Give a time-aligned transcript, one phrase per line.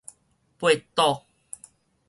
[0.57, 1.21] 八堵